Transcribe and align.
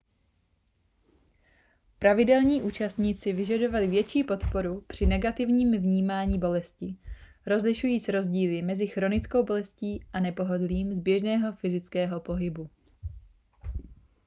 pravidelní 1.99 2.61
účastníci 2.61 3.33
vyžadovali 3.33 3.87
větší 3.87 4.23
podporu 4.23 4.81
při 4.87 5.05
negativním 5.05 5.77
vnímání 5.81 6.39
bolesti 6.39 6.95
rozlišujíc 7.47 8.07
rozdíly 8.09 8.61
mezi 8.61 8.87
chronickou 8.87 9.43
bolestí 9.43 10.05
a 10.13 10.19
nepohodlím 10.19 10.93
z 10.93 10.99
běžného 10.99 11.53
fyzického 11.53 12.19
pohybu 12.19 12.69